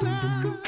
[0.00, 0.67] You're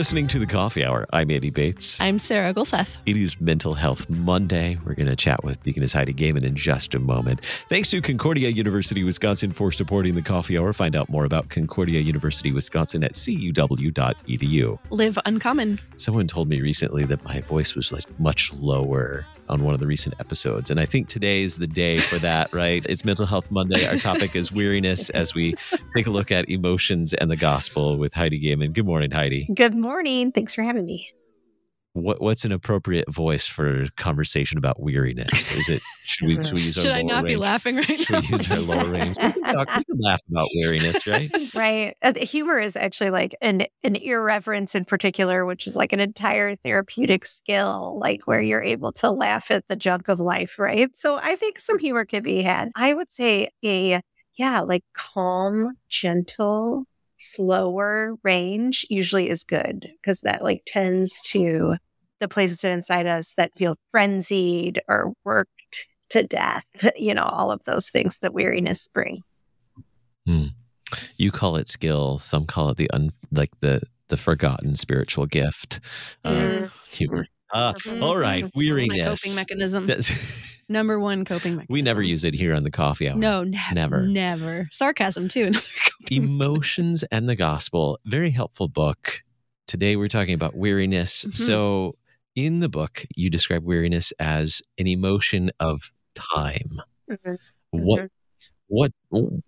[0.00, 1.06] listening to the Coffee Hour.
[1.12, 2.00] I'm Andy Bates.
[2.00, 2.96] I'm Sarah Gulseth.
[3.04, 4.78] It is Mental Health Monday.
[4.82, 7.44] We're going to chat with Deaconess Heidi Goehmann in just a moment.
[7.68, 10.72] Thanks to Concordia University Wisconsin for supporting the Coffee Hour.
[10.72, 14.78] Find out more about Concordia University Wisconsin at cuw.edu.
[14.88, 15.78] Live uncommon.
[15.96, 19.86] Someone told me recently that my voice was like much lower on one of the
[19.86, 20.70] recent episodes.
[20.70, 22.84] And I think today is the day for that, right?
[22.88, 23.86] It's Mental Health Monday.
[23.86, 25.54] Our topic is weariness as we
[25.94, 28.72] take a look at emotions and the gospel with Heidi Goehmann.
[28.72, 29.48] Good morning, Heidi.
[29.54, 30.32] Good morning.
[30.32, 31.12] Thanks for having me.
[31.92, 35.52] What, what's an appropriate voice for conversation about weariness?
[35.56, 38.10] Is it should we, should we use Should our I not be laughing right Should
[38.10, 38.20] now?
[38.20, 39.16] we use our lower range?
[39.20, 41.30] We can, talk, we can laugh about weariness, right?
[41.54, 41.96] Right.
[42.00, 46.54] Uh, humor is actually like an an irreverence in particular, which is like an entire
[46.54, 50.96] therapeutic skill, like where you're able to laugh at the junk of life, right?
[50.96, 52.70] So I think some humor can be had.
[52.76, 54.00] I would say a
[54.36, 56.84] yeah, like calm, gentle,
[57.20, 61.76] slower range usually is good because that like tends to
[62.18, 66.64] the places inside us that feel frenzied or worked to death,
[66.96, 69.42] you know, all of those things that weariness brings.
[71.16, 72.18] You call it skill.
[72.18, 75.80] Some call it the un, like the the forgotten spiritual gift.
[76.24, 76.70] Um, Mm.
[76.92, 77.26] humor.
[77.52, 78.02] Uh, Mhm.
[78.02, 79.22] all right, weariness.
[79.22, 79.86] coping mechanism.
[79.86, 81.72] That's- Number one coping mechanism.
[81.72, 83.16] we never use it here on the coffee hour.
[83.16, 84.06] No, ne- Never.
[84.06, 84.68] Never.
[84.70, 85.50] Sarcasm, too.
[86.10, 89.22] Emotions and the Gospel, very helpful book.
[89.66, 91.24] Today we're talking about weariness.
[91.24, 91.36] Mhm.
[91.36, 91.96] So,
[92.36, 96.80] in the book, you describe weariness as an emotion of time.
[97.10, 97.36] Mhm.
[97.70, 98.08] What?
[98.68, 98.92] What?
[99.12, 99.40] oh,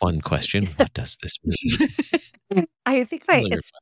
[0.00, 0.66] fun question.
[0.76, 2.66] What does this mean?
[2.86, 3.72] I think my it's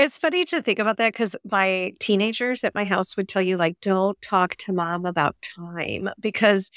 [0.00, 3.58] it's funny to think about that because my teenagers at my house would tell you
[3.58, 6.70] like don't talk to mom about time because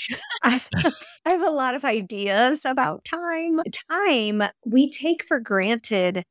[0.44, 0.62] I,
[1.26, 3.62] I have a lot of ideas about time.
[3.90, 6.26] Time we take for granted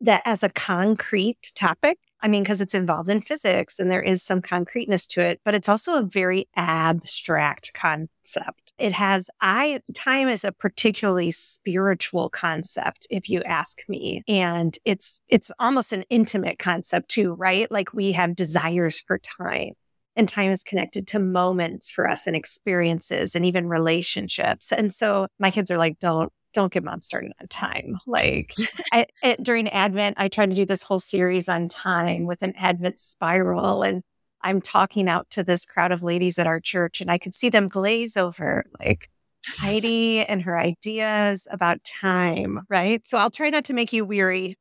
[0.00, 1.98] that as a concrete topic.
[2.20, 5.54] I mean, because it's involved in physics and there is some concreteness to it, but
[5.54, 8.65] it's also a very abstract concept.
[8.78, 14.22] It has, I, time is a particularly spiritual concept, if you ask me.
[14.28, 17.70] And it's, it's almost an intimate concept too, right?
[17.70, 19.72] Like we have desires for time.
[20.14, 24.72] And time is connected to moments for us and experiences and even relationships.
[24.72, 27.98] And so my kids are like, don't, don't get mom started on time.
[28.06, 28.54] Like
[28.92, 32.54] I, it, during Advent, I tried to do this whole series on time with an
[32.56, 33.82] Advent spiral.
[33.82, 34.02] And
[34.46, 37.48] I'm talking out to this crowd of ladies at our church, and I could see
[37.48, 39.10] them glaze over like
[39.44, 43.04] Heidi and her ideas about time, right?
[43.08, 44.56] So I'll try not to make you weary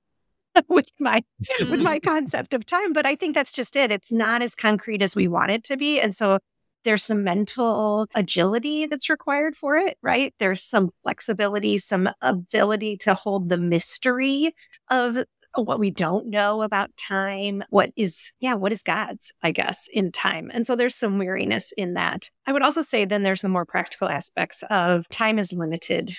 [0.69, 1.23] with my
[1.59, 3.91] with my concept of time, but I think that's just it.
[3.91, 6.01] It's not as concrete as we want it to be.
[6.01, 6.39] And so
[6.83, 10.33] there's some mental agility that's required for it, right?
[10.39, 14.55] There's some flexibility, some ability to hold the mystery
[14.89, 19.87] of what we don't know about time, what is, yeah, what is God's, I guess,
[19.91, 20.51] in time.
[20.53, 22.29] And so there's some weariness in that.
[22.45, 26.11] I would also say then there's the more practical aspects of time is limited.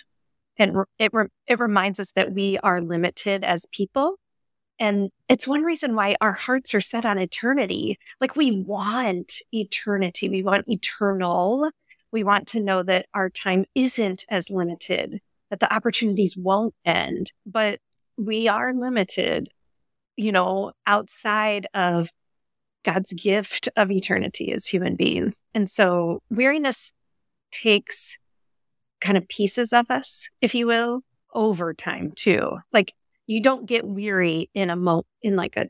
[0.59, 1.13] And it,
[1.47, 4.17] it reminds us that we are limited as people.
[4.79, 7.99] And it's one reason why our hearts are set on eternity.
[8.21, 10.29] Like we want eternity.
[10.29, 11.71] We want eternal.
[12.13, 15.21] We want to know that our time isn't as limited,
[15.51, 17.81] that the opportunities won't end, but
[18.17, 19.49] we are limited,
[20.17, 22.11] you know, outside of
[22.85, 25.43] God's gift of eternity as human beings.
[25.55, 26.93] And so weariness
[27.51, 28.17] takes
[29.01, 31.01] kind of pieces of us, if you will,
[31.35, 32.59] over time too.
[32.73, 32.93] Like
[33.27, 35.67] you don't get weary in a mo in like a,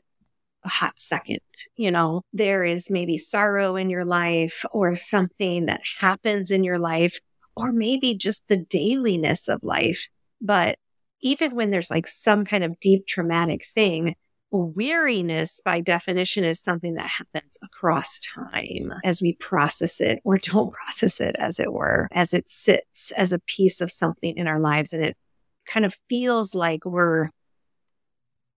[0.63, 1.39] a hot second,
[1.75, 2.21] you know.
[2.33, 7.19] There is maybe sorrow in your life or something that happens in your life,
[7.55, 10.07] or maybe just the dailiness of life.
[10.39, 10.77] But
[11.21, 14.15] even when there's like some kind of deep traumatic thing,
[14.51, 20.73] weariness by definition is something that happens across time as we process it or don't
[20.85, 24.59] process it, as it were, as it sits as a piece of something in our
[24.59, 24.93] lives.
[24.93, 25.17] And it
[25.67, 27.29] kind of feels like we're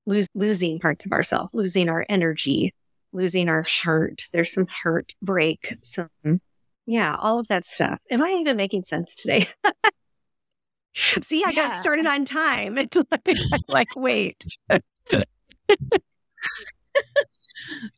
[0.07, 2.73] lose, losing parts of ourselves, losing our energy,
[3.13, 4.23] losing our heart.
[4.33, 6.37] There's some heartbreak, some, mm-hmm.
[6.87, 7.99] yeah, all of that stuff.
[8.11, 9.49] Am I even making sense today?
[10.95, 12.79] See, I got started on time.
[12.91, 14.45] And like, like, wait.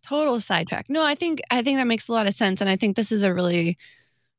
[0.03, 0.87] total sidetrack.
[0.89, 3.12] No, I think I think that makes a lot of sense, and I think this
[3.12, 3.79] is a really,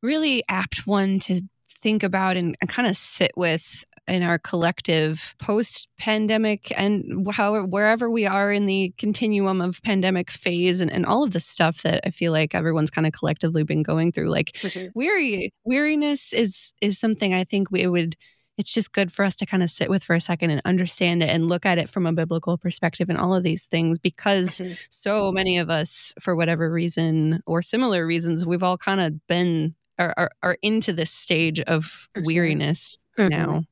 [0.02, 5.34] really apt one to think about and, and kind of sit with in our collective
[5.40, 11.06] post pandemic and how wherever we are in the continuum of pandemic phase and, and
[11.06, 14.30] all of the stuff that I feel like everyone's kind of collectively been going through.
[14.30, 14.90] Like sure.
[14.94, 18.16] weary weariness is is something I think we would
[18.58, 21.24] it's just good for us to kind of sit with for a second and understand
[21.24, 24.60] it and look at it from a biblical perspective and all of these things because
[24.60, 24.74] mm-hmm.
[24.90, 29.74] so many of us for whatever reason or similar reasons we've all kind of been
[30.00, 33.30] are, are, are into this stage of for weariness sure.
[33.30, 33.52] mm-hmm.
[33.52, 33.64] now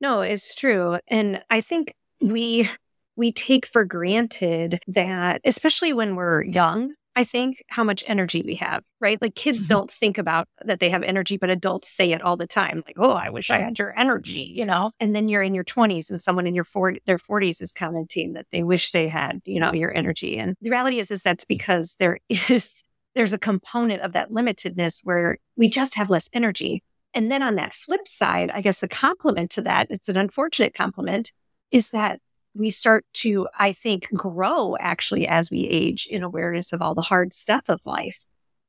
[0.00, 2.68] no it's true and i think we
[3.16, 8.54] we take for granted that especially when we're young I think, how much energy we
[8.56, 9.20] have, right?
[9.20, 9.68] Like kids mm-hmm.
[9.68, 12.82] don't think about that they have energy, but adults say it all the time.
[12.86, 14.92] Like, oh, I wish I had your energy, you know?
[14.98, 18.32] And then you're in your 20s and someone in your 40, their 40s is commenting
[18.32, 20.38] that they wish they had, you know, your energy.
[20.38, 22.18] And the reality is, is that's because there
[22.48, 22.82] is,
[23.14, 26.82] there's a component of that limitedness where we just have less energy.
[27.12, 30.72] And then on that flip side, I guess the compliment to that, it's an unfortunate
[30.72, 31.30] compliment,
[31.70, 32.20] is that
[32.54, 37.02] we start to, I think, grow actually as we age in awareness of all the
[37.02, 38.24] hard stuff of life.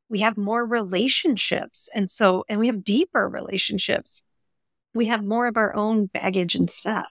[0.09, 1.89] We have more relationships.
[1.94, 4.24] And so, and we have deeper relationships.
[4.94, 7.07] We have more of our own baggage and stuff.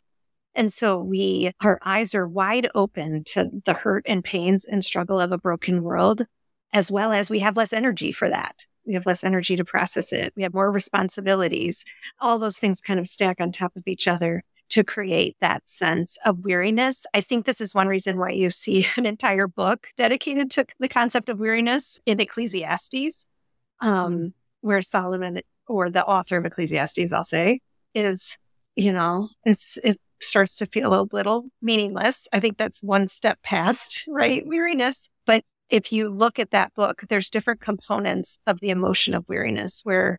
[0.54, 5.18] And so we, our eyes are wide open to the hurt and pains and struggle
[5.18, 6.26] of a broken world,
[6.72, 8.66] as well as we have less energy for that.
[8.86, 10.32] We have less energy to process it.
[10.36, 11.84] We have more responsibilities.
[12.20, 14.42] All those things kind of stack on top of each other
[14.72, 17.04] to create that sense of weariness.
[17.12, 20.88] I think this is one reason why you see an entire book dedicated to the
[20.88, 23.26] concept of weariness in Ecclesiastes,
[23.80, 24.26] um, mm-hmm.
[24.62, 27.60] where Solomon, or the author of Ecclesiastes, I'll say,
[27.94, 28.38] is,
[28.74, 32.26] you know, it starts to feel a little meaningless.
[32.32, 34.42] I think that's one step past, right?
[34.46, 35.10] Weariness.
[35.26, 39.82] But if you look at that book, there's different components of the emotion of weariness
[39.84, 40.18] where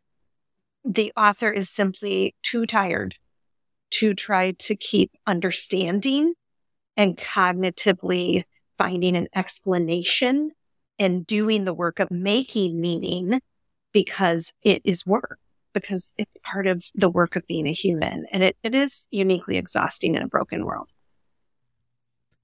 [0.86, 3.16] the author is simply too tired
[3.94, 6.34] to try to keep understanding
[6.98, 8.44] and cognitively
[8.78, 10.52] finding an explanation
[11.00, 13.40] and doing the work of making meaning
[13.92, 15.40] because it is work,
[15.74, 18.26] because it's part of the work of being a human.
[18.32, 20.90] And it, it is uniquely exhausting in a broken world.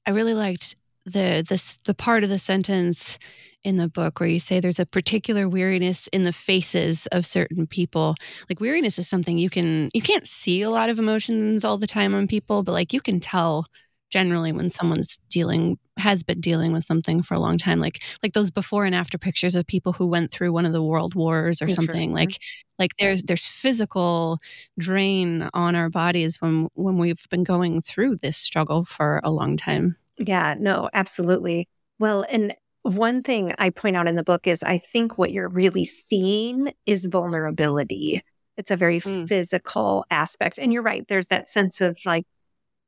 [0.06, 0.76] I really liked
[1.06, 3.18] the this the part of the sentence
[3.64, 7.68] in the book where you say there's a particular weariness in the faces of certain
[7.68, 8.16] people
[8.50, 11.88] like weariness is something you can you can't see a lot of emotions all the
[11.88, 13.66] time on people but like you can tell
[14.10, 18.34] generally when someone's dealing has been dealing with something for a long time like like
[18.34, 21.62] those before and after pictures of people who went through one of the world wars
[21.62, 22.30] or That's something right.
[22.30, 22.38] like
[22.80, 24.38] like there's there's physical
[24.78, 29.58] drain on our bodies when when we've been going through this struggle for a long
[29.58, 31.68] time yeah no absolutely
[31.98, 35.50] well and one thing I point out in the book is I think what you're
[35.50, 38.24] really seeing is vulnerability.
[38.58, 39.28] It's a very mm.
[39.28, 40.58] physical aspect.
[40.58, 41.08] And you're right.
[41.08, 42.26] There's that sense of like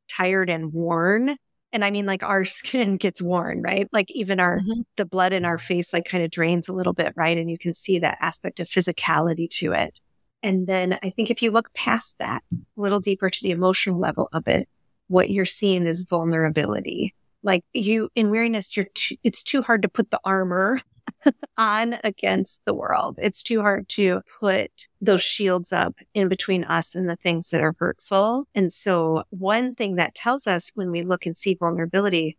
[0.10, 1.36] tired and worn.
[1.74, 3.88] And I mean, like our skin gets worn, right?
[3.92, 4.82] Like even our, mm-hmm.
[4.98, 7.38] the blood in our face, like kind of drains a little bit, right?
[7.38, 10.00] And you can see that aspect of physicality to it.
[10.44, 14.00] And then I think if you look past that, a little deeper to the emotional
[14.00, 14.68] level of it,
[15.08, 17.14] what you're seeing is vulnerability.
[17.44, 20.82] Like you in weariness, you're too, it's too hard to put the armor
[21.58, 23.18] on against the world.
[23.22, 27.62] It's too hard to put those shields up in between us and the things that
[27.62, 28.48] are hurtful.
[28.54, 32.38] And so one thing that tells us when we look and see vulnerability,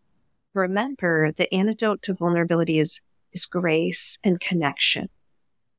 [0.54, 3.00] remember the antidote to vulnerability is,
[3.32, 5.09] is grace and connection.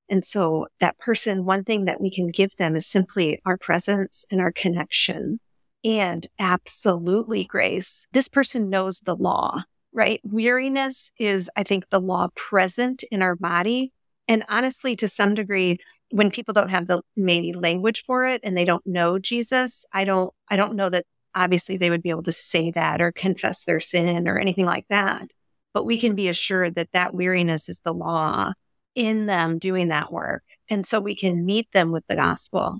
[0.10, 4.26] And so that person, one thing that we can give them is simply our presence
[4.30, 5.40] and our connection
[5.84, 8.08] and absolutely grace.
[8.12, 10.22] This person knows the law, right?
[10.24, 13.92] Weariness is, I think, the law present in our body.
[14.28, 15.78] And honestly, to some degree,
[16.12, 20.06] when people don't have the maybe language for it and they don't know Jesus, I
[20.06, 23.66] don't, I don't know that obviously they would be able to say that or confess
[23.66, 25.32] their sin or anything like that.
[25.74, 28.54] But we can be assured that that weariness is the law
[28.96, 30.44] in them doing that work.
[30.70, 32.80] And so we can meet them with the gospel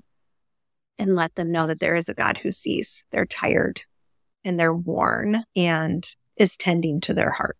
[0.98, 3.04] and let them know that there is a God who sees.
[3.10, 3.82] They're tired
[4.44, 7.56] and they're worn and is tending to their heart.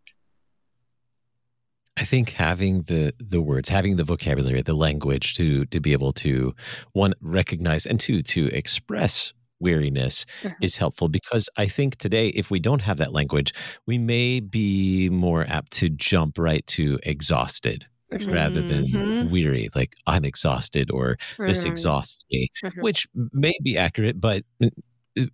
[1.97, 6.12] I think having the the words, having the vocabulary, the language to to be able
[6.14, 6.53] to
[6.93, 10.62] one recognize and two to express weariness mm-hmm.
[10.62, 13.53] is helpful because I think today if we don't have that language,
[13.87, 17.85] we may be more apt to jump right to exhausted
[18.23, 18.33] mm-hmm.
[18.33, 19.30] rather than mm-hmm.
[19.30, 22.80] weary, like I'm exhausted or this exhausts me, mm-hmm.
[22.80, 24.73] which may be accurate, but it,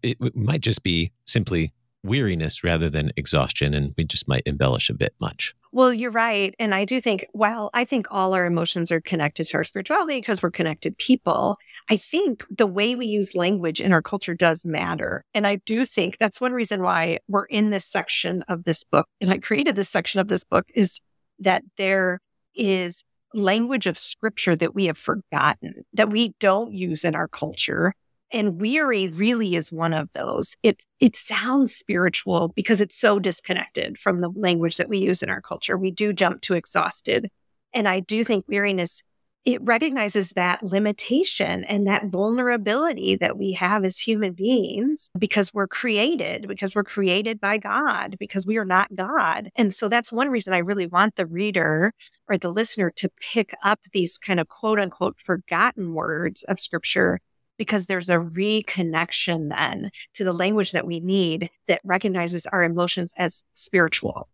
[0.02, 1.72] it might just be simply
[2.02, 3.74] weariness rather than exhaustion.
[3.74, 5.54] And we just might embellish a bit much.
[5.72, 6.54] Well, you're right.
[6.58, 10.18] And I do think, well, I think all our emotions are connected to our spirituality
[10.18, 11.58] because we're connected people.
[11.88, 15.24] I think the way we use language in our culture does matter.
[15.32, 19.06] And I do think that's one reason why we're in this section of this book.
[19.20, 21.00] And I created this section of this book is
[21.38, 22.20] that there
[22.54, 27.94] is language of scripture that we have forgotten, that we don't use in our culture
[28.32, 30.56] and weary really is one of those.
[30.62, 35.30] It, it sounds spiritual because it's so disconnected from the language that we use in
[35.30, 35.76] our culture.
[35.76, 37.28] We do jump to exhausted.
[37.74, 39.02] And I do think weariness,
[39.44, 45.66] it recognizes that limitation and that vulnerability that we have as human beings because we're
[45.66, 49.50] created, because we're created by God, because we are not God.
[49.56, 51.94] And so that's one reason I really want the reader
[52.28, 57.18] or the listener to pick up these kind of quote unquote forgotten words of scripture
[57.56, 63.14] because there's a reconnection then to the language that we need that recognizes our emotions
[63.16, 64.28] as spiritual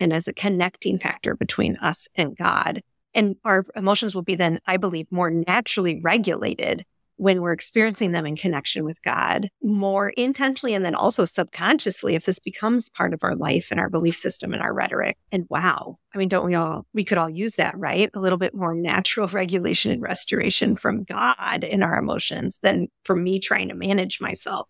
[0.00, 2.82] and as a connecting factor between us and God.
[3.14, 6.84] And our emotions will be then, I believe, more naturally regulated
[7.16, 12.24] when we're experiencing them in connection with God more intentionally and then also subconsciously if
[12.24, 15.16] this becomes part of our life and our belief system and our rhetoric.
[15.30, 18.10] And wow, I mean, don't we all, we could all use that, right?
[18.14, 23.14] A little bit more natural regulation and restoration from God in our emotions than for
[23.14, 24.68] me trying to manage myself.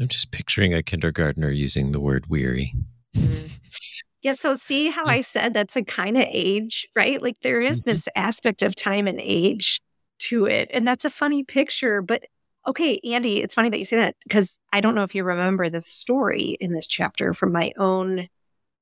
[0.00, 2.72] I'm just picturing a kindergartner using the word weary.
[3.14, 3.59] Mm.
[4.22, 4.34] Yeah.
[4.34, 7.22] So see how I said that's a kind of age, right?
[7.22, 7.90] Like there is mm-hmm.
[7.90, 9.80] this aspect of time and age
[10.20, 10.68] to it.
[10.72, 12.02] And that's a funny picture.
[12.02, 12.24] But
[12.66, 15.70] okay, Andy, it's funny that you say that because I don't know if you remember
[15.70, 18.28] the story in this chapter from my own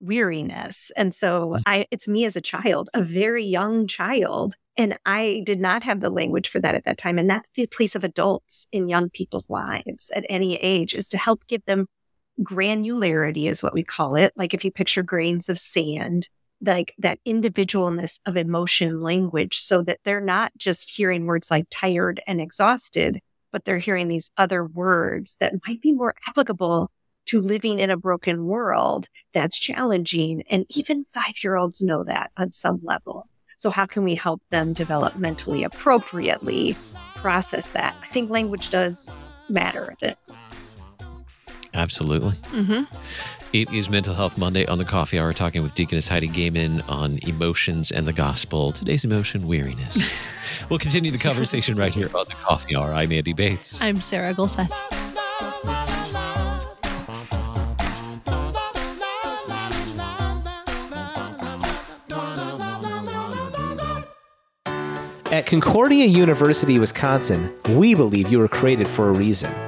[0.00, 0.90] weariness.
[0.96, 1.62] And so mm.
[1.66, 6.00] I it's me as a child, a very young child, and I did not have
[6.00, 7.18] the language for that at that time.
[7.18, 11.18] And that's the place of adults in young people's lives at any age is to
[11.18, 11.86] help give them
[12.42, 14.32] granularity is what we call it.
[14.36, 16.28] Like if you picture grains of sand
[16.60, 22.20] like that individualness of emotion language so that they're not just hearing words like tired
[22.26, 23.20] and exhausted,
[23.52, 26.90] but they're hearing these other words that might be more applicable
[27.26, 30.42] to living in a broken world that's challenging.
[30.50, 33.26] And even five year olds know that on some level.
[33.56, 36.76] So how can we help them developmentally appropriately
[37.16, 37.94] process that?
[38.02, 39.14] I think language does
[39.48, 39.94] matter.
[40.00, 40.18] That
[41.78, 42.32] Absolutely.
[42.50, 42.92] Mm-hmm.
[43.52, 47.18] It is Mental Health Monday on the Coffee Hour, talking with Deaconess Heidi Goehmann on
[47.22, 48.72] emotions and the gospel.
[48.72, 50.12] Today's emotion, weariness.
[50.68, 52.92] we'll continue the conversation right here on the Coffee Hour.
[52.92, 53.80] I'm Andy Bates.
[53.80, 54.72] I'm Sarah Gulseth.
[65.30, 69.67] At Concordia University, Wisconsin, we believe you were created for a reason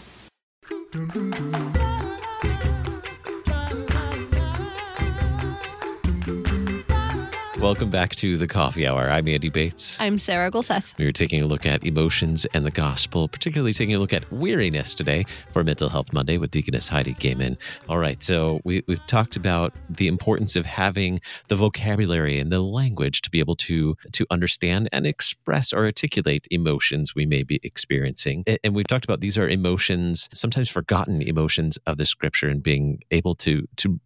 [7.61, 9.07] Welcome back to the Coffee Hour.
[9.07, 10.01] I'm Andy Bates.
[10.01, 10.97] I'm Sarah Gulseth.
[10.97, 14.95] We're taking a look at emotions and the gospel, particularly taking a look at weariness
[14.95, 17.59] today for Mental Health Monday with Deaconess Heidi Goehmann.
[17.87, 22.61] All right, so we, we've talked about the importance of having the vocabulary and the
[22.61, 27.59] language to be able to to understand and express or articulate emotions we may be
[27.61, 28.43] experiencing.
[28.63, 33.03] And we've talked about these are emotions, sometimes forgotten emotions of the scripture, and being
[33.11, 33.99] able to to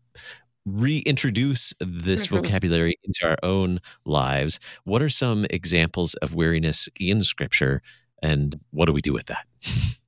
[0.65, 2.38] reintroduce this mm-hmm.
[2.38, 4.60] vocabulary into our own lives.
[4.84, 7.81] What are some examples of weariness in scripture
[8.22, 9.45] and what do we do with that?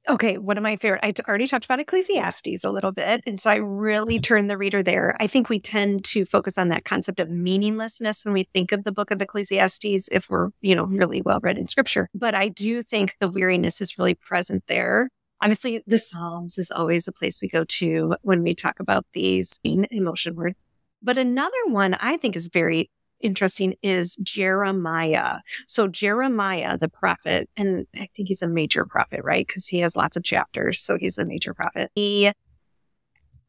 [0.09, 3.21] Okay, one of my favorite, I already talked about Ecclesiastes a little bit.
[3.27, 4.21] And so I really mm-hmm.
[4.21, 5.17] turn the reader there.
[5.19, 8.85] I think we tend to focus on that concept of meaninglessness when we think of
[8.85, 12.09] the book of Ecclesiastes, if we're, you know, really well read in scripture.
[12.15, 15.09] But I do think the weariness is really present there.
[15.41, 19.59] Obviously, the Psalms is always a place we go to when we talk about these
[19.63, 20.55] emotion words.
[21.01, 22.89] But another one I think is very
[23.21, 25.39] interesting is Jeremiah.
[25.67, 29.45] So Jeremiah, the prophet, and I think he's a major prophet, right?
[29.45, 30.79] Because he has lots of chapters.
[30.79, 31.91] So he's a major prophet.
[31.95, 32.31] He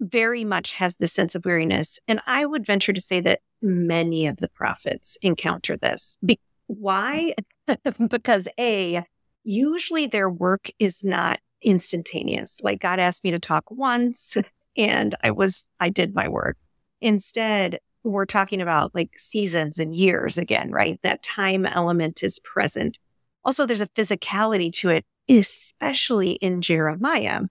[0.00, 1.98] very much has this sense of weariness.
[2.06, 6.18] And I would venture to say that many of the prophets encounter this.
[6.24, 7.34] Be- why?
[8.08, 9.04] because A,
[9.42, 12.60] usually their work is not instantaneous.
[12.62, 14.36] Like God asked me to talk once
[14.76, 16.56] and I was, I did my work.
[17.00, 21.00] Instead, we're talking about like seasons and years again, right?
[21.02, 22.98] That time element is present.
[23.44, 27.42] Also, there's a physicality to it, especially in Jeremiah,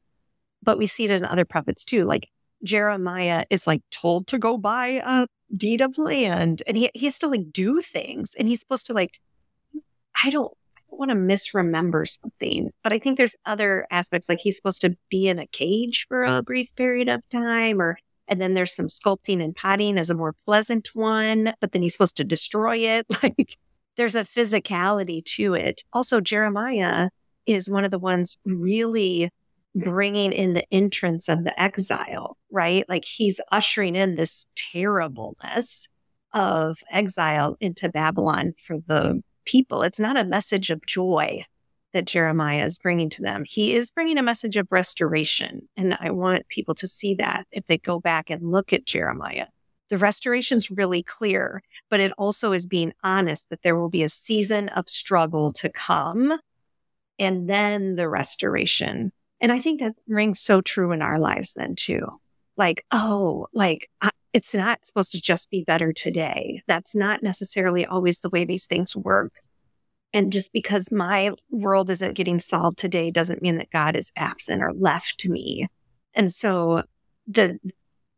[0.63, 2.05] but we see it in other prophets too.
[2.05, 2.29] Like
[2.63, 7.19] Jeremiah is like told to go buy a deed of land and he, he has
[7.19, 9.19] to like do things and he's supposed to like,
[10.23, 10.56] I don't,
[10.89, 15.27] want to misremember something, but I think there's other aspects like he's supposed to be
[15.27, 19.41] in a cage for a brief period of time or and then there's some sculpting
[19.41, 23.06] and potting as a more pleasant one, but then he's supposed to destroy it.
[23.24, 23.58] Like
[23.96, 25.84] there's a physicality to it.
[25.91, 27.10] Also, Jeremiah
[27.46, 29.32] is one of the ones really
[29.74, 32.88] bringing in the entrance of the exile, right?
[32.88, 35.88] Like he's ushering in this terribleness
[36.34, 39.81] of exile into Babylon for the people.
[39.81, 41.43] It's not a message of joy
[41.93, 43.43] that Jeremiah is bringing to them.
[43.47, 45.67] He is bringing a message of restoration.
[45.75, 49.47] And I want people to see that if they go back and look at Jeremiah.
[49.89, 54.09] The restoration's really clear, but it also is being honest that there will be a
[54.09, 56.37] season of struggle to come
[57.17, 59.13] and then the restoration.
[59.39, 62.05] And I think that rings so true in our lives then too.
[62.57, 66.62] Like, oh, like I, it's not supposed to just be better today.
[66.67, 69.34] That's not necessarily always the way these things work.
[70.13, 74.62] And just because my world isn't getting solved today doesn't mean that God is absent
[74.62, 75.67] or left to me.
[76.13, 76.84] And so
[77.27, 77.60] the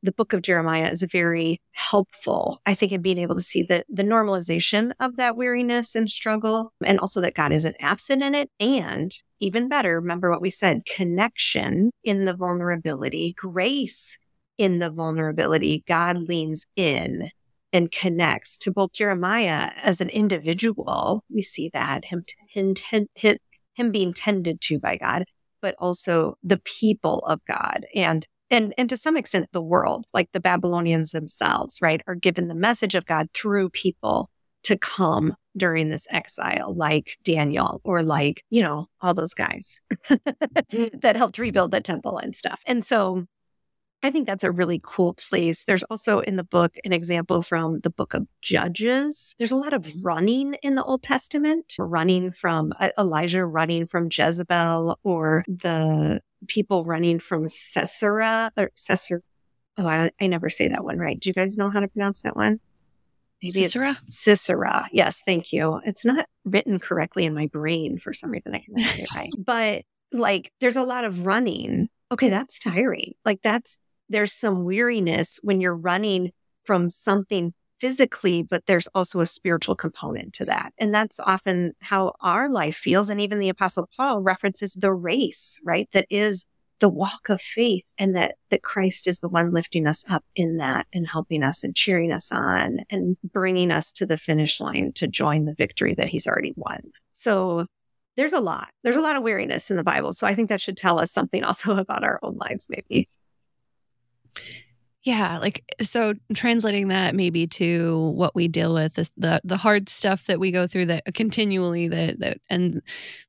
[0.01, 3.83] the book of Jeremiah is very helpful, I think, in being able to see the,
[3.89, 8.49] the normalization of that weariness and struggle, and also that God isn't absent in it.
[8.61, 9.11] And
[9.41, 14.17] even better, remember what we said connection in the vulnerability, grace
[14.59, 15.83] in the vulnerability.
[15.87, 17.31] God leans in
[17.73, 21.23] and connects to both Jeremiah as an individual.
[21.33, 22.75] We see that him, him,
[23.73, 25.23] him being tended to by God,
[25.61, 30.31] but also the people of God and and and to some extent the world like
[30.31, 34.29] the babylonians themselves right are given the message of god through people
[34.63, 41.15] to come during this exile like daniel or like you know all those guys that
[41.15, 43.25] helped rebuild the temple and stuff and so
[44.01, 45.65] I think that's a really cool place.
[45.65, 49.35] There's also in the book an example from the book of Judges.
[49.37, 54.07] There's a lot of running in the Old Testament, running from uh, Elijah running from
[54.11, 59.19] Jezebel or the people running from Sisera or Sisera.
[59.77, 61.19] Oh, I, I never say that one right.
[61.19, 62.59] Do you guys know how to pronounce that one?
[63.43, 63.95] Maybe Sisera?
[64.07, 64.87] it's Sisera.
[64.91, 65.81] Yes, thank you.
[65.85, 68.55] It's not written correctly in my brain for some reason.
[68.55, 69.29] I can't say it right.
[69.45, 71.89] But like, there's a lot of running.
[72.11, 73.13] Okay, that's tiring.
[73.23, 73.77] Like, that's
[74.09, 76.31] there's some weariness when you're running
[76.63, 80.73] from something physically, but there's also a spiritual component to that.
[80.77, 83.09] And that's often how our life feels.
[83.09, 85.87] And even the apostle Paul references the race, right?
[85.93, 86.45] That is
[86.79, 90.57] the walk of faith and that, that Christ is the one lifting us up in
[90.57, 94.91] that and helping us and cheering us on and bringing us to the finish line
[94.93, 96.81] to join the victory that he's already won.
[97.11, 97.65] So
[98.15, 98.69] there's a lot.
[98.83, 100.13] There's a lot of weariness in the Bible.
[100.13, 103.09] So I think that should tell us something also about our own lives, maybe.
[105.03, 110.25] Yeah, like so translating that maybe to what we deal with the the hard stuff
[110.25, 112.81] that we go through that continually that that and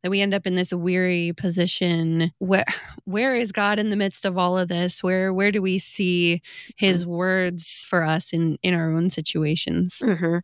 [0.03, 2.33] that we end up in this weary position.
[2.39, 2.65] Where
[3.05, 5.01] where is God in the midst of all of this?
[5.03, 6.43] Where where do we see
[6.77, 10.03] his words for us in in our own situations?
[10.03, 10.39] Mm-hmm.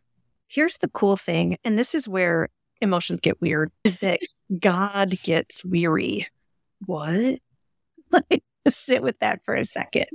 [0.47, 2.47] Here's the cool thing and this is where
[2.79, 4.21] emotions get weird is that
[4.59, 6.27] God gets weary.
[6.85, 7.39] What?
[8.09, 10.07] Like sit with that for a second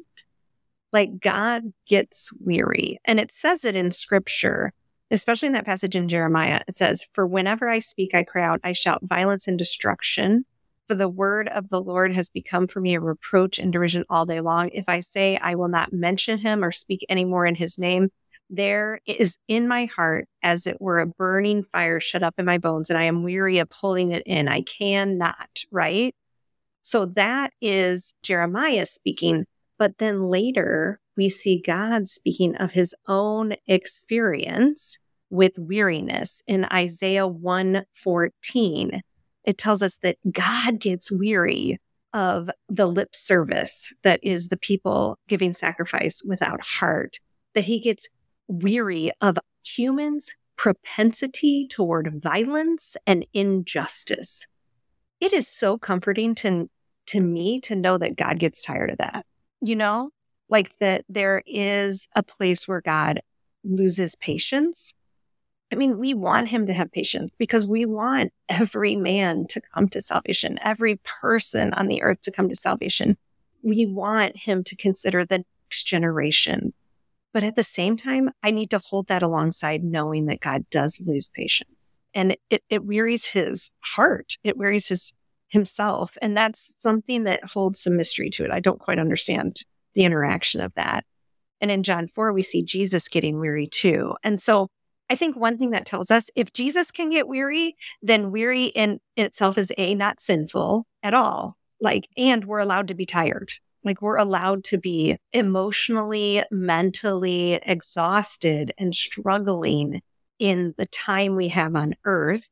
[0.92, 2.98] like God gets weary.
[3.04, 4.72] And it says it in scripture,
[5.10, 6.60] especially in that passage in Jeremiah.
[6.68, 10.44] It says, For whenever I speak, I cry out, I shout violence and destruction.
[10.88, 14.26] For the word of the Lord has become for me a reproach and derision all
[14.26, 14.68] day long.
[14.70, 18.10] If I say I will not mention him or speak any more in his name,
[18.50, 22.58] there is in my heart as it were a burning fire shut up in my
[22.58, 24.48] bones, and I am weary of pulling it in.
[24.48, 26.14] I cannot, right?
[26.82, 29.46] So that is Jeremiah speaking
[29.78, 34.98] but then later, we see God speaking of his own experience
[35.30, 39.00] with weariness in Isaiah 114.
[39.44, 41.78] It tells us that God gets weary
[42.12, 47.18] of the lip service that is the people giving sacrifice without heart,
[47.54, 48.08] that he gets
[48.48, 54.46] weary of humans' propensity toward violence and injustice.
[55.20, 56.68] It is so comforting to,
[57.06, 59.24] to me to know that God gets tired of that
[59.62, 60.10] you know,
[60.48, 63.20] like that there is a place where God
[63.64, 64.92] loses patience.
[65.72, 69.88] I mean, we want him to have patience because we want every man to come
[69.90, 73.16] to salvation, every person on the earth to come to salvation.
[73.62, 76.74] We want him to consider the next generation.
[77.32, 81.00] But at the same time, I need to hold that alongside knowing that God does
[81.06, 84.36] lose patience and it, it wearies his heart.
[84.44, 85.12] It wearies his
[85.52, 86.16] himself.
[86.22, 88.50] And that's something that holds some mystery to it.
[88.50, 89.60] I don't quite understand
[89.94, 91.04] the interaction of that.
[91.60, 94.16] And in John 4, we see Jesus getting weary too.
[94.24, 94.68] And so
[95.10, 98.98] I think one thing that tells us if Jesus can get weary, then weary in
[99.16, 101.56] itself is A, not sinful at all.
[101.80, 103.52] Like, and we're allowed to be tired.
[103.84, 110.00] Like, we're allowed to be emotionally, mentally exhausted and struggling
[110.38, 112.48] in the time we have on earth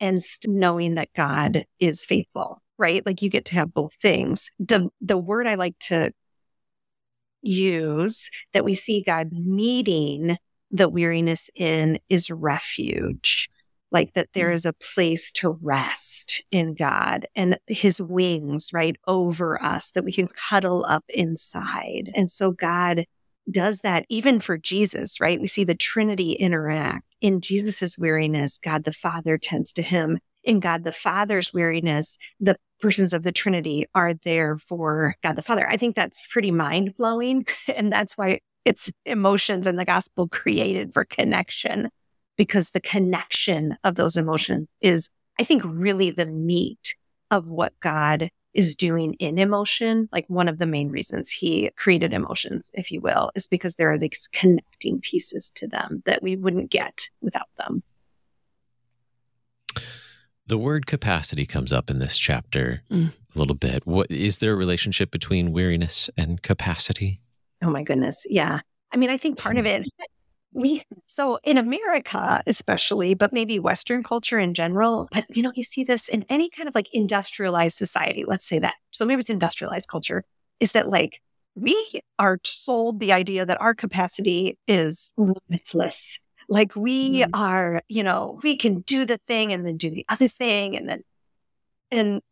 [0.00, 3.04] and knowing that God is faithful, right?
[3.04, 4.50] Like, you get to have both things.
[4.58, 6.12] The, the word I like to
[7.42, 10.36] use that we see God meeting
[10.70, 13.48] the weariness in is refuge.
[13.90, 14.54] Like that there mm.
[14.66, 20.28] a place to rest in God and his wings, right, over us that we can
[20.28, 22.10] cuddle up inside.
[22.14, 23.06] And so God
[23.50, 25.40] does that even for Jesus, right?
[25.40, 27.16] We see the Trinity interact.
[27.20, 30.18] In Jesus's weariness, God the Father tends to him.
[30.44, 35.42] In God the Father's weariness, the persons of the Trinity are there for God the
[35.42, 35.68] Father.
[35.68, 37.46] I think that's pretty mind blowing.
[37.74, 41.90] And that's why it's emotions in the gospel created for connection
[42.36, 46.96] because the connection of those emotions is, I think, really the meat
[47.30, 50.08] of what God is doing in emotion.
[50.10, 53.92] Like one of the main reasons he created emotions, if you will, is because there
[53.92, 57.84] are these connecting pieces to them that we wouldn't get without them.
[60.48, 63.12] The word capacity comes up in this chapter mm.
[63.34, 63.86] a little bit.
[63.86, 67.20] What is there a relationship between weariness and capacity?
[67.62, 68.26] Oh my goodness.
[68.28, 68.60] Yeah.
[68.92, 69.86] I mean, I think part of it,
[70.52, 75.62] we, so in America, especially, but maybe Western culture in general, but you know, you
[75.62, 78.74] see this in any kind of like industrialized society, let's say that.
[78.90, 80.24] So maybe it's industrialized culture,
[80.58, 81.20] is that like
[81.54, 86.18] we are sold the idea that our capacity is limitless.
[86.48, 87.30] Like we mm.
[87.34, 90.88] are, you know, we can do the thing and then do the other thing and
[90.88, 91.02] then,
[91.90, 92.22] and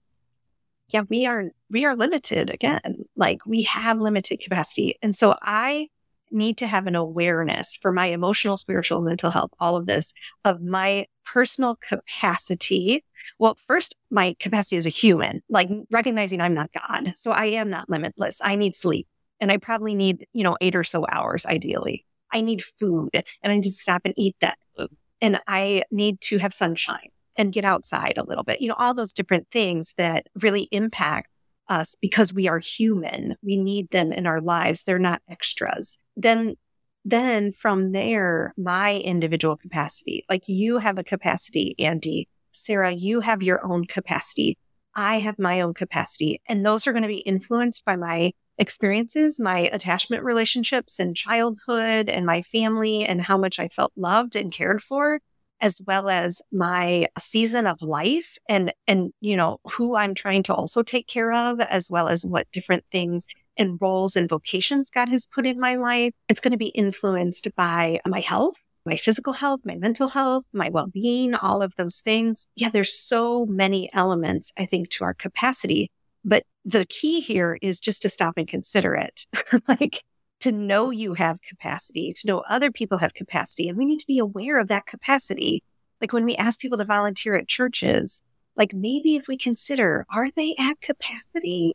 [0.88, 3.04] yeah, we are, we are limited again.
[3.14, 4.96] Like we have limited capacity.
[5.02, 5.88] And so I
[6.30, 10.12] need to have an awareness for my emotional, spiritual, mental health, all of this
[10.44, 13.04] of my personal capacity.
[13.38, 17.12] Well, first, my capacity as a human, like recognizing I'm not God.
[17.16, 18.40] So I am not limitless.
[18.42, 19.06] I need sleep
[19.40, 22.04] and I probably need, you know, eight or so hours ideally.
[22.32, 24.90] I need food and I need to stop and eat that food.
[25.20, 28.60] And I need to have sunshine and get outside a little bit.
[28.60, 31.30] You know, all those different things that really impact
[31.68, 33.36] us because we are human.
[33.42, 34.84] We need them in our lives.
[34.84, 35.98] They're not extras.
[36.16, 36.56] Then,
[37.04, 43.42] then from there, my individual capacity, like you have a capacity, Andy, Sarah, you have
[43.42, 44.58] your own capacity.
[44.94, 46.40] I have my own capacity.
[46.48, 52.08] And those are going to be influenced by my experiences, my attachment relationships in childhood
[52.08, 55.20] and my family and how much I felt loved and cared for
[55.60, 60.54] as well as my season of life and, and, you know, who I'm trying to
[60.54, 65.08] also take care of, as well as what different things and roles and vocations God
[65.08, 66.12] has put in my life.
[66.28, 70.68] It's going to be influenced by my health, my physical health, my mental health, my
[70.68, 72.48] well-being, all of those things.
[72.54, 75.90] Yeah, there's so many elements, I think, to our capacity.
[76.24, 79.26] But the key here is just to stop and consider it.
[79.68, 80.02] like
[80.40, 83.68] to know you have capacity, to know other people have capacity.
[83.68, 85.62] And we need to be aware of that capacity.
[86.00, 88.22] Like when we ask people to volunteer at churches,
[88.56, 91.74] like maybe if we consider, are they at capacity?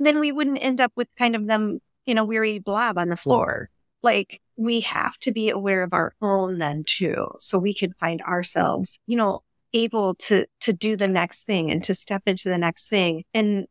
[0.00, 3.16] Then we wouldn't end up with kind of them in a weary blob on the
[3.16, 3.68] floor.
[4.02, 7.28] Like we have to be aware of our own then too.
[7.38, 11.84] So we can find ourselves, you know, able to, to do the next thing and
[11.84, 13.24] to step into the next thing.
[13.34, 13.66] And,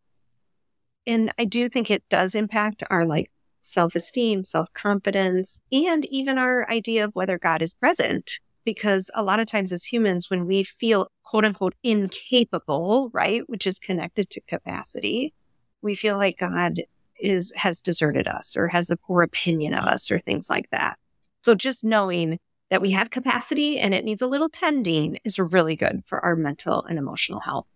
[1.07, 3.31] and I do think it does impact our like
[3.65, 8.39] self esteem, self confidence, and even our idea of whether God is present.
[8.63, 13.67] Because a lot of times as humans, when we feel quote unquote incapable, right, which
[13.67, 15.34] is connected to capacity,
[15.82, 16.82] we feel like God
[17.19, 20.97] is, has deserted us or has a poor opinion of us or things like that.
[21.43, 25.75] So just knowing that we have capacity and it needs a little tending is really
[25.75, 27.67] good for our mental and emotional health.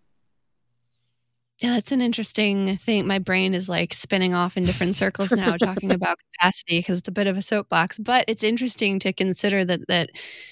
[1.59, 3.05] Yeah, that's an interesting thing.
[3.05, 7.09] My brain is like spinning off in different circles now talking about capacity because it's
[7.09, 7.99] a bit of a soapbox.
[7.99, 10.09] But it's interesting to consider that that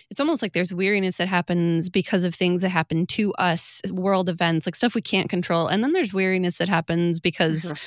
[0.10, 4.28] it's almost like there's weariness that happens because of things that happen to us, world
[4.28, 5.68] events, like stuff we can't control.
[5.68, 7.78] And then there's weariness that happens because mm-hmm.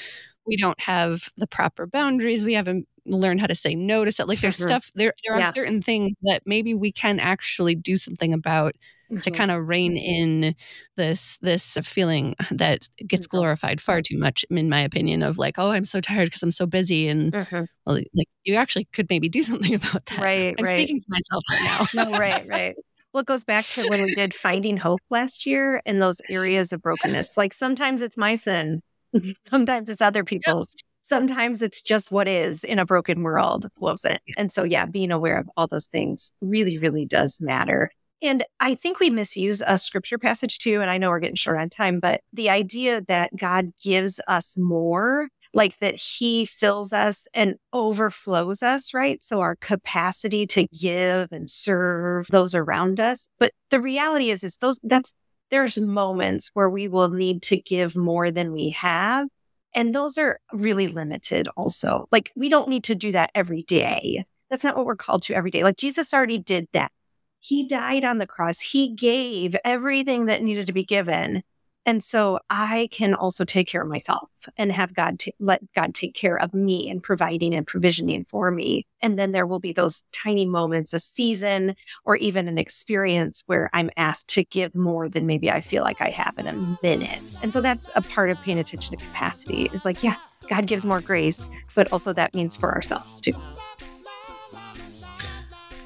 [0.46, 2.42] we don't have the proper boundaries.
[2.42, 4.28] We haven't learned how to say no to stuff.
[4.28, 4.68] Like there's mm-hmm.
[4.68, 5.50] stuff there there are yeah.
[5.50, 8.76] certain things that maybe we can actually do something about
[9.10, 9.20] mm-hmm.
[9.20, 10.54] to kind of rein in
[10.96, 13.36] this this feeling that gets mm-hmm.
[13.36, 16.50] glorified far too much in my opinion of like oh i'm so tired because i'm
[16.50, 17.64] so busy and mm-hmm.
[17.86, 20.78] well like you actually could maybe do something about that right i'm right.
[20.78, 22.76] speaking to myself right now no right right
[23.12, 26.72] Well, it goes back to when we did Finding Hope last year and those areas
[26.72, 27.36] of brokenness.
[27.36, 28.82] Like sometimes it's my sin,
[29.48, 30.76] sometimes it's other people's.
[31.02, 34.20] Sometimes it's just what is in a broken world, blows it.
[34.36, 37.90] And so, yeah, being aware of all those things really, really does matter.
[38.22, 40.80] And I think we misuse a scripture passage too.
[40.80, 44.56] And I know we're getting short on time, but the idea that God gives us
[44.58, 49.22] more, like that he fills us and overflows us, right?
[49.24, 53.28] So our capacity to give and serve those around us.
[53.38, 55.12] But the reality is, is those, that's,
[55.50, 59.26] there's moments where we will need to give more than we have.
[59.74, 62.06] And those are really limited also.
[62.12, 64.24] Like we don't need to do that every day.
[64.50, 65.64] That's not what we're called to every day.
[65.64, 66.92] Like Jesus already did that.
[67.40, 68.60] He died on the cross.
[68.60, 71.42] He gave everything that needed to be given.
[71.86, 75.94] And so I can also take care of myself and have God t- let God
[75.94, 78.86] take care of me and providing and provisioning for me.
[79.00, 81.74] And then there will be those tiny moments, a season
[82.04, 86.02] or even an experience where I'm asked to give more than maybe I feel like
[86.02, 87.32] I have in a minute.
[87.42, 90.16] And so that's a part of paying attention to capacity is like, yeah,
[90.48, 93.32] God gives more grace, but also that means for ourselves too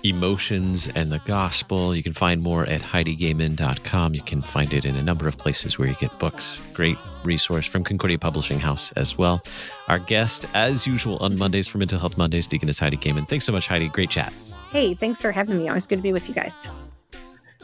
[0.04, 1.94] emotions and the gospel.
[1.96, 4.14] You can find more at HeidiGoehmann.com.
[4.14, 6.62] You can find it in a number of places where you get books.
[6.74, 9.42] Great resource from Concordia Publishing House as well.
[9.88, 13.26] Our guest, as usual, on Mondays for Mental Health Mondays, Deaconess Heidi Goehmann.
[13.26, 13.88] Thanks so much, Heidi.
[13.88, 14.32] Great chat.
[14.70, 15.68] Hey, thanks for having me.
[15.68, 16.68] Always good to be with you guys.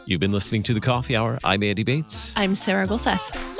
[0.06, 1.38] You've been listening to The Coffee Hour.
[1.44, 2.32] I'm Andy Bates.
[2.34, 3.59] I'm Sarah Gulseth.